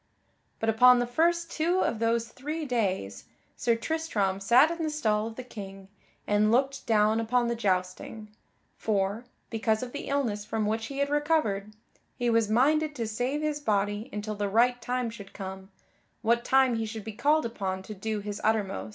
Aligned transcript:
But 0.59 0.67
upon 0.67 0.97
the 0.97 1.05
first 1.05 1.51
two 1.51 1.81
of 1.81 1.99
those 1.99 2.29
three 2.29 2.65
days 2.65 3.25
Sir 3.55 3.75
Tristram 3.75 4.39
sat 4.39 4.71
in 4.71 4.81
the 4.81 4.89
stall 4.89 5.27
of 5.27 5.35
the 5.35 5.43
King 5.43 5.89
and 6.25 6.51
looked 6.51 6.87
down 6.87 7.19
upon 7.19 7.47
the 7.49 7.55
jousting, 7.55 8.29
for, 8.79 9.25
because 9.51 9.83
of 9.83 9.91
the 9.91 10.07
illness 10.07 10.43
from 10.43 10.65
which 10.65 10.87
he 10.87 10.97
had 10.97 11.11
recovered, 11.11 11.73
he 12.15 12.31
was 12.31 12.49
minded 12.49 12.95
to 12.95 13.05
save 13.05 13.43
his 13.43 13.59
body 13.59 14.09
until 14.11 14.33
the 14.33 14.49
right 14.49 14.81
time 14.81 15.11
should 15.11 15.33
come, 15.33 15.69
what 16.23 16.43
time 16.43 16.77
he 16.77 16.85
should 16.87 17.03
be 17.03 17.13
called 17.13 17.45
upon 17.45 17.83
to 17.83 17.93
do 17.93 18.21
his 18.21 18.41
uttermost. 18.43 18.89